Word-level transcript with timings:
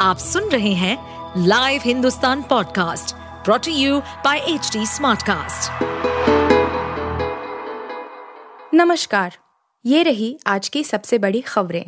आप 0.00 0.18
सुन 0.18 0.48
रहे 0.48 0.72
हैं 0.74 0.96
live 1.46 1.80
Hindustan 1.84 2.42
podcast 2.42 3.14
brought to 3.44 3.72
you 3.72 3.98
by 4.24 4.38
H 4.38 4.70
Smartcast. 4.76 5.82
नमस्कार, 8.74 9.36
ये 9.84 10.02
रही 10.02 10.38
आज 10.46 10.68
की 10.68 10.84
सबसे 10.84 11.18
बड़ी 11.18 11.40
खबरें 11.40 11.84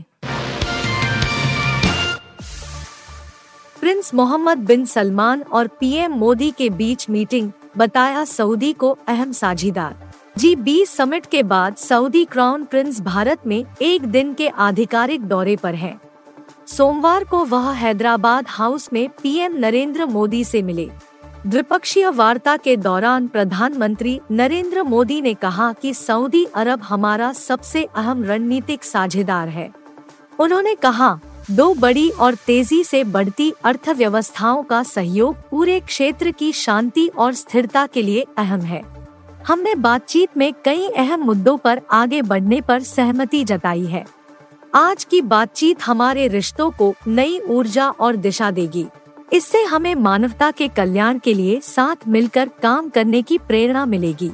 प्रिंस 3.81 4.15
मोहम्मद 4.15 4.59
बिन 4.59 4.85
सलमान 4.87 5.43
और 5.43 5.67
पीएम 5.81 6.13
मोदी 6.13 6.51
के 6.51 6.71
बीच 6.71 7.11
मीटिंग 7.11 7.51
बताया 7.77 8.25
सऊदी 8.25 8.73
को 8.73 8.97
अहम 9.09 9.33
साझीदार 9.33 10.13
जी 10.39 10.55
बीस 10.57 10.97
समिट 10.97 11.27
के 11.27 11.43
बाद 11.43 11.77
सऊदी 11.77 12.25
क्राउन 12.25 12.65
प्रिंस 12.65 13.01
भारत 13.01 13.47
में 13.47 13.65
एक 13.83 14.03
दिन 14.03 14.35
के 14.35 14.49
आधिकारिक 14.49 15.21
दौरे 15.21 15.57
पर 15.57 15.75
हैं। 15.75 16.01
सोमवार 16.77 17.25
को 17.25 17.45
वह 17.45 17.71
हैदराबाद 17.71 18.45
हाउस 18.49 18.89
में 18.93 19.09
पीएम 19.23 19.57
नरेंद्र 19.57 20.05
मोदी 20.05 20.45
से 20.45 20.63
मिले। 20.63 20.89
द्विपक्षीय 21.47 22.09
वार्ता 22.09 22.57
के 22.57 22.77
दौरान 22.77 23.27
प्रधानमंत्री 23.29 24.21
नरेंद्र 24.31 24.83
मोदी 24.83 25.21
ने 25.21 25.35
कहा 25.35 25.73
कि 25.73 25.95
सऊदी 25.95 26.45
अरब 26.45 26.83
हमारा 26.83 27.33
सबसे 27.33 27.85
अहम 27.85 28.25
रणनीतिक 28.25 28.85
साझेदार 28.85 29.49
है। 29.49 29.69
उन्होंने 30.39 30.75
कहा, 30.75 31.19
दो 31.51 31.75
बड़ी 31.75 32.09
और 32.11 32.35
तेज़ी 32.35 32.85
से 32.85 33.05
बढ़ती 33.05 33.53
अर्थव्यवस्थाओं 33.65 34.63
का 34.63 34.83
सहयोग 34.83 35.37
पूरे 35.51 35.81
क्षेत्र 35.81 36.31
की 36.31 36.53
शांति 36.53 37.07
और 37.09 37.33
स्थिरता 37.33 37.87
के 37.87 38.03
लिए 38.03 38.27
अहम 38.39 38.61
है। 38.61 38.83
हमने 39.47 39.75
बातचीत 39.75 40.37
में 40.37 40.53
कई 40.65 40.89
अहम 40.89 41.21
मुद्दों 41.21 41.57
पर 41.57 41.81
आगे 41.91 42.23
बढ़ने 42.23 42.61
पर 42.61 42.83
सहमति 42.83 43.45
जताई 43.45 43.87
है। 43.87 44.22
आज 44.75 45.05
की 45.05 45.21
बातचीत 45.21 45.83
हमारे 45.83 46.29
रिश्तों 46.29 46.71
को 46.71 46.95
नई 47.07 47.39
ऊर्जा 47.41 47.89
और 47.91 48.17
दिशा 48.17 48.51
देगी। 48.51 48.87
इससे 49.33 49.63
हमें 49.63 49.95
मानवता 49.95 50.51
के 50.51 50.69
कल्याण 50.69 51.19
के 51.19 51.35
लिए 51.35 51.61
साथ 51.61 52.09
मिलकर 52.09 52.51
काम 52.63 52.89
करने 52.89 53.23
की 53.23 53.39
प्रेरणा 53.39 53.85
मिलेगी। 53.87 54.31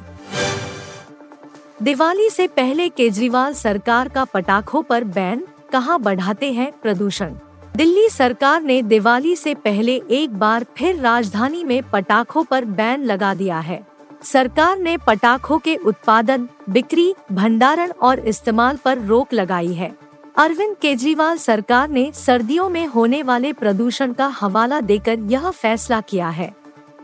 दिवाली 1.83 2.29
से 2.29 2.47
पहले 2.47 2.89
केजरीवाल 2.89 3.53
सरकार 3.53 4.09
का 4.09 4.25
पटाखों 4.25 4.83
पर 4.83 5.03
बैन, 5.03 5.45
कहाँ 5.71 6.01
बढ़ाते 6.01 6.53
हैं 6.53 6.71
प्रदूषण? 6.81 7.35
दिल्ली 7.75 8.09
सरकार 8.09 8.61
ने 8.61 8.81
दिवाली 8.81 9.35
से 9.35 9.53
पहले 9.55 10.01
एक 10.11 10.39
बार 10.39 10.65
फिर 10.77 10.99
राजधानी 10.99 11.63
में 11.63 11.81
पटाखों 11.89 12.43
पर 12.43 12.65
बैन 12.65 13.03
लगा 13.03 13.33
दिया 13.33 13.59
है। 13.59 13.83
सरकार 14.23 14.77
ने 14.77 14.97
पटाखों 14.97 15.57
के 15.57 15.75
उत्पादन, 15.75 16.49
बिक्री, 16.69 17.13
भंडारण 17.31 17.91
और 17.91 18.19
इस्तेमाल 18.19 18.77
पर 18.77 18.99
रोक 18.99 19.33
लगाई 19.33 19.73
है। 19.73 20.08
अरविंद 20.39 20.75
केजरीवाल 20.81 21.37
सरकार 21.37 21.89
ने 21.89 22.11
सर्दियों 22.15 22.67
में 22.69 22.85
होने 22.85 23.21
वाले 23.23 23.51
प्रदूषण 23.53 24.11
का 24.13 24.27
हवाला 24.27 24.79
देकर 24.81 25.19
यह 25.19 25.49
फैसला 25.49 25.99
किया 26.01 26.29
है। 26.29 26.49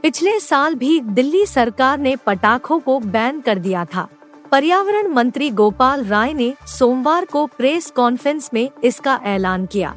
पिछले 0.04 0.40
साल 0.40 0.76
भी 0.76 1.00
दिल्ली 1.00 1.46
सरकार 1.46 1.98
ने 2.00 2.16
पटाखों 2.16 2.80
को 2.80 3.00
बैन 3.00 3.42
कर 3.42 3.60
दिया 3.60 3.84
था। 3.86 4.08
पर्यावरण 4.52 5.08
मंत्री 5.08 5.50
गोपाल 5.50 6.06
राय 6.06 6.34
ने 6.34 6.54
सोमवार 6.68 7.26
को 7.26 7.46
प्रेस 7.48 7.92
कॉन्फ्रेंस 7.92 8.50
में 8.54 8.70
इसका 8.84 9.20
ऐलान 9.26 9.66
किया। 9.66 9.96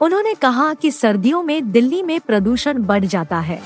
उन्होंने 0.00 0.34
कहा 0.34 0.72
कि 0.74 0.90
सर्दियों 0.90 1.42
में 1.42 1.72
दिल्ली 1.72 2.02
में 2.02 2.20
प्रदूषण 2.20 2.82
बढ़ 2.82 3.04
जाता 3.04 3.40
है। 3.40 3.60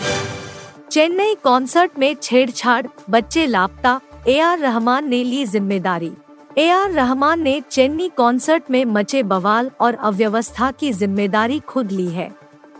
चेन्नई 0.91 1.35
कॉन्सर्ट 1.35 1.99
में 1.99 2.15
छेड़छाड़, 2.23 2.87
बच्चे 3.11 3.47
लापता, 3.47 4.01
ए 4.29 4.39
आर 4.39 4.59
रहमान 4.59 5.09
ने 5.09 5.25
ली 5.25 5.45
ज़िम्मेदारी। 5.47 6.13
ए 6.61 6.69
आर 6.69 6.91
रहमान 6.91 7.41
ने 7.41 7.61
चेन्नई 7.71 8.09
कॉन्सर्ट 8.09 8.63
में 8.71 8.85
मचे 8.85 9.23
बवाल 9.23 9.71
और 9.81 9.95
अव्यवस्था 9.95 10.71
की 10.71 10.91
ज़िम्मेदारी 10.93 11.59
खुद 11.69 11.93
ली 11.93 12.07
है। 12.07 12.31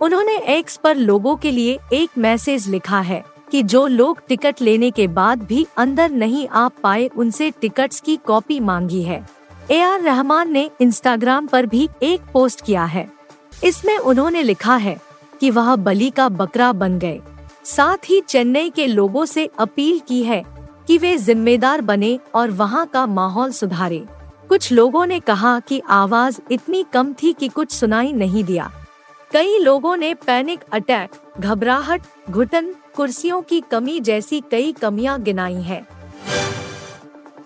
उन्होंने 0.03 0.37
एक्स 0.57 0.77
पर 0.77 0.97
लोगों 0.97 1.35
के 1.37 1.51
लिए 1.51 1.79
एक 1.93 2.19
मैसेज 2.19 2.69
लिखा 2.69 3.01
है 3.01 3.23
कि 3.51 3.63
जो 3.65 3.87
लोग 3.87 4.21
टिकट 4.29 4.61
लेने 4.63 4.91
के 4.91 5.07
बाद 5.11 5.43
भी 5.43 5.67
अंदर 5.77 6.11
नहीं 6.11 6.47
आ 6.49 6.67
पाए 6.83 7.09
उनसे 7.09 7.51
टिकट्स 7.61 8.01
की 8.01 8.17
कॉपी 8.27 8.61
मांगी 8.61 9.03
है। 9.03 9.25
ए 9.71 9.81
आर 9.81 10.01
रहमान 10.03 10.53
ने 10.53 10.69
इंस्टाग्राम 10.81 11.47
पर 11.47 11.67
भी 11.67 11.89
एक 12.03 12.31
पोस्ट 12.33 12.65
किया 12.65 12.85
है। 12.85 13.09
इसमें 13.65 13.97
उन्होंने 13.99 14.43
लिखा 14.43 14.77
है 14.77 14.97
कि 15.41 15.51
वह 15.51 15.75
बलि 15.79 16.11
का 16.11 16.29
बकरा 16.29 16.73
बन 16.75 16.99
गए। 16.99 17.21
साथ 17.67 18.11
ही 18.11 18.21
चेन्नई 18.21 18.71
के 18.71 18.87
लोगों 18.87 19.25
से 19.27 19.51
अपील 19.59 20.01
की 20.09 20.23
है 20.23 20.45
कि 20.91 20.99
वे 20.99 21.19
जिम्मेदार 21.19 21.81
बने 21.81 22.19
और 22.35 22.51
वहाँ 22.51 22.87
का 22.87 23.07
माहौल 23.07 23.53
सुधारे। 23.53 24.07
कुछ 24.49 24.73
लोगों 24.73 25.07
ने 25.07 25.21
कहा 25.21 25.61
कि 25.61 25.83
आवाज़ 25.89 26.41
इतनी 26.51 26.85
कम 26.93 27.13
थी 27.13 27.33
कि 27.33 27.49
कुछ 27.49 27.73
सुनाई 27.73 28.13
नहीं 28.13 28.45
दिया। 28.45 28.71
कई 29.33 29.59
लोगों 29.59 29.97
ने 29.97 30.15
पैनिक 30.15 30.61
अटैक, 30.73 31.11
घबराहट, 31.41 32.03
घुटन, 32.31 32.75
कुर्सियों 32.97 33.43
की 33.43 33.61
कमी 33.61 34.01
जैसी 34.01 34.43
कई 34.51 34.73
कमियाँ 34.73 35.23
गिनाई 35.23 35.63
हैं। 35.63 35.87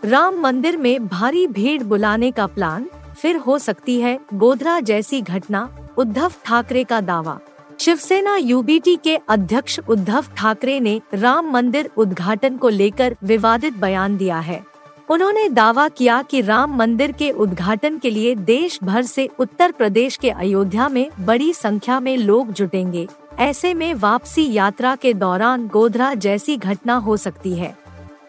राम 0.05 0.41
मंदिर 0.41 0.77
में 0.77 1.09
भारी 1.09 1.47
भीड़ 1.47 1.83
बुलाने 1.83 2.31
का 2.31 2.47
प्लान 2.47 2.91
फिर 3.19 3.37
हो 3.37 3.59
सकती 3.59 4.01
है, 4.01 4.19
गोधरा 4.35 4.81
जैसी 4.81 5.21
घटना, 5.21 5.79
उद्धव 5.97 6.33
ठाकरे 6.45 6.85
का 6.85 7.01
दावा। 7.01 7.41
शिवसेना 7.85 8.37
यूबीटी 8.37 8.97
के 8.97 9.17
अध्यक्ष 9.29 9.79
उद्धव 9.89 10.25
ठाकरे 10.37 10.79
ने 10.81 11.01
राम 11.15 11.51
मंदिर 11.51 11.91
उद्घाटन 11.97 12.57
को 12.57 12.69
लेकर 12.69 13.17
विवादित 13.25 13.75
बयान 13.75 14.17
दिया 14.17 14.39
है। 14.39 14.65
उन्होंने 15.11 15.49
दावा 15.49 15.89
किया 15.89 16.23
कि 16.23 16.41
राम 16.41 16.77
मंदिर 16.77 17.13
के 17.13 17.31
उद्घाटन 17.31 17.99
के 17.99 18.11
लिए 18.11 18.35
देश 18.35 18.79
भर 18.85 19.03
से 19.03 19.29
उत्तर 19.39 19.73
प्रदेश 19.73 20.17
के 20.17 20.31
अयोध्या 20.31 20.89
में 20.89 21.11
बड़ी 21.21 21.53
संख्या 21.53 22.01
में 22.01 22.17
लोग 22.17 22.53
जुटेंगे। 22.53 23.07
ऐसे 23.39 23.75
में 23.75 23.95
वापसी 23.95 24.53
यात्रा 24.53 24.97
के 24.97 25.15
दौरान 25.15 25.69
गोधरा 25.69 26.15
जैसी 26.15 26.57
घटना 26.57 26.95
हो 26.95 27.17
सकती 27.17 27.55
है। 27.55 27.77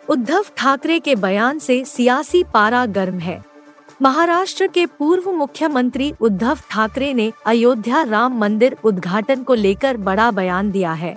उद्धव 0.09 0.45
ठाकरे 0.57 0.99
के 0.99 1.15
बयान 1.15 1.59
से 1.59 1.85
सियासी 1.85 2.43
पारा 2.43 2.85
गर्म 2.85 3.19
है। 3.19 3.43
महाराष्ट्र 4.01 4.67
के 4.67 4.85
पूर्व 4.85 5.31
मुख्यमंत्री 5.31 6.13
उद्धव 6.21 6.59
ठाकरे 6.69 7.13
ने 7.13 7.31
अयोध्या 7.45 8.01
राम 8.03 8.37
मंदिर 8.37 8.75
उद्घाटन 8.83 9.43
को 9.43 9.53
लेकर 9.53 9.97
बड़ा 9.97 10.29
बयान 10.31 10.71
दिया 10.71 10.93
है। 10.93 11.15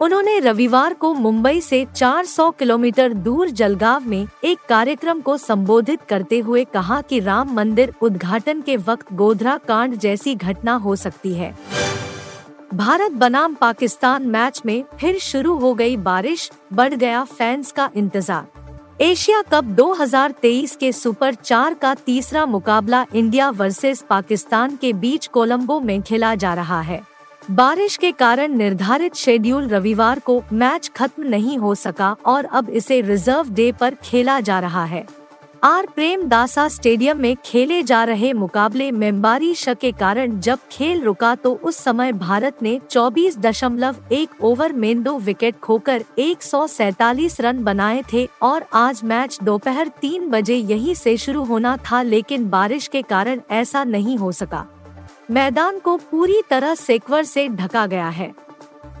उन्होंने 0.00 0.38
रविवार 0.40 0.94
को 0.94 1.12
मुंबई 1.14 1.60
से 1.60 1.84
400 1.94 2.50
किलोमीटर 2.50 3.12
दूर 3.12 3.50
जलगांव 3.50 4.08
में 4.08 4.26
एक 4.44 4.58
कार्यक्रम 4.68 5.20
को 5.20 5.36
संबोधित 5.36 6.02
करते 6.02 6.38
हुए 6.38 6.64
कहा 6.64 7.00
कि 7.00 7.20
राम 7.20 7.54
मंदिर 7.54 7.94
उद्घाटन 8.02 8.60
के 8.60 8.76
वक्त 8.76 9.12
गोधरा 9.12 9.56
कांड 9.58 9.94
जैसी 9.96 10.34
घटना 10.34 10.74
हो 10.74 10.96
सकती 10.96 11.34
है। 11.34 11.54
भारत 12.74 13.12
बनाम 13.12 13.54
पाकिस्तान 13.54 14.26
मैच 14.26 14.62
में 14.66 14.82
फिर 15.00 15.18
शुरू 15.18 15.56
हो 15.56 15.74
गई 15.74 15.96
बारिश, 15.96 16.50
बढ़ 16.72 16.94
गया 16.94 17.24
फैंस 17.24 17.72
का 17.72 17.90
इंतज़ार। 17.96 18.51
एशिया 19.02 19.40
कप 19.42 19.64
2023 19.64 20.74
के 20.76 20.92
सुपर 20.92 21.34
चार 21.34 21.74
का 21.74 21.94
तीसरा 21.94 22.44
मुकाबला 22.46 23.04
इंडिया 23.14 23.48
वर्सेस 23.50 24.04
पाकिस्तान 24.10 24.76
के 24.76 24.92
बीच 24.92 25.26
कोलंबो 25.26 25.80
में 25.80 26.02
खेला 26.02 26.34
जा 26.34 26.52
रहा 26.54 26.80
है। 26.80 27.00
बारिश 27.50 27.96
के 27.96 28.12
कारण 28.12 28.52
निर्धारित 28.52 29.14
शेड्यूल 29.14 29.68
रविवार 29.68 30.18
को 30.18 30.42
मैच 30.52 30.90
खत्म 30.96 31.22
नहीं 31.22 31.58
हो 31.58 31.74
सका 31.74 32.16
और 32.26 32.44
अब 32.44 32.70
इसे 32.70 33.00
रिज़र्व 33.00 33.50
डे 33.50 33.72
पर 33.72 33.94
खेला 33.94 34.40
जा 34.40 34.60
रहा 34.60 34.84
है। 34.84 35.04
आर 35.64 35.86
प्रेम 35.86 36.22
दासा 36.28 36.68
स्टेडियम 36.68 37.18
में 37.18 37.36
खेले 37.44 37.82
जा 37.82 38.04
रहे 38.04 38.32
मुकाबले 38.32 38.90
में 38.90 39.22
बारिश 39.22 39.68
के 39.68 39.92
कारण 39.92 40.40
जब 40.40 40.58
खेल 40.72 41.02
रुका 41.02 41.34
तो 41.34 41.54
उस 41.54 41.76
समय 41.76 42.12
भारत 42.12 42.62
ने 42.62 42.80
चौबीस 42.90 43.38
दशमलव 43.38 43.96
एक 44.12 44.28
ओवर 44.44 44.72
में 44.72 45.02
दो 45.02 45.18
विकेट 45.18 45.58
खोकर 45.60 46.04
एक 46.18 46.38
रन 47.40 47.64
बनाए 47.64 48.02
थे 48.12 48.28
और 48.42 48.64
आज 48.74 49.00
मैच 49.04 49.38
दोपहर 49.42 49.88
तीन 49.88 50.28
बजे 50.28 50.54
यही 50.54 50.94
से 50.94 51.16
शुरू 51.16 51.44
होना 51.44 51.76
था 51.76 52.02
लेकिन 52.02 52.50
बारिश 52.50 52.86
के 52.86 53.02
कारण 53.02 53.40
ऐसा 53.50 53.84
नहीं 53.84 54.16
हो 54.16 54.32
सका। 54.32 54.66
मैदान 55.30 55.78
को 55.78 55.96
पूरी 55.96 56.42
तरह 56.50 56.74
सेक्वर 56.74 57.24
से 57.24 57.48
ढका 57.48 57.86
गया 57.86 58.08
है। 58.08 58.34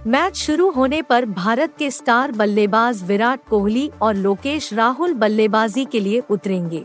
मैच 0.06 0.36
शुरू 0.36 0.70
होने 0.70 1.02
पर 1.02 1.24
भारत 1.24 1.74
के 1.78 1.90
स्टार 1.90 2.32
बल्लेबाज 2.32 3.02
विराट 3.02 3.40
कोहली 3.50 3.90
और 4.02 4.14
लोकेश 4.14 4.74
राहुल 4.74 5.12
बल्लेबाजी 5.12 5.84
के 5.84 6.00
लिए 6.00 6.22
उतरेंगे। 6.30 6.84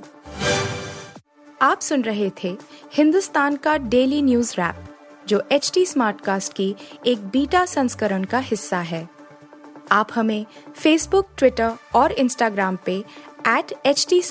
आप 1.61 1.81
सुन 1.81 2.01
रहे 2.01 2.31
थे 2.43 2.57
हिंदुस्तान 2.93 3.55
का 3.55 3.77
डेली 3.77 4.21
न्यूज़ 4.21 4.53
रैप, 4.53 4.75
जो 5.27 5.43
एच 5.51 5.71
टी 5.73 5.85
स्मार्ट 5.85 6.21
कास्ट 6.21 6.53
की 6.53 6.75
एक 7.05 7.27
बीटा 7.27 7.65
संस्करण 7.65 8.23
का 8.23 8.39
हिस्सा 8.39 8.77
है। 8.77 9.09
आप 9.91 10.07
हमें 10.15 10.45
फेसबुक 10.75 11.27
ट्विटर 11.37 11.71
और 11.95 12.11
इंस्टाग्राम 12.11 12.77
पे 12.85 13.03
एट 13.47 13.73
एच 13.85 14.07
टी 14.09 14.21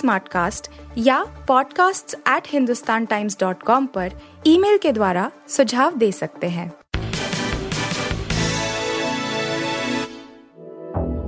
या 0.99 1.47
podcasts@hindustantimes.com 1.51 3.87
पर 3.87 4.13
ईमेल 4.47 4.79
के 4.79 4.93
द्वारा 4.93 5.31
सुझाव 5.49 5.97
दे 5.97 6.13
सकते 6.13 6.47
हैं। 6.47 6.73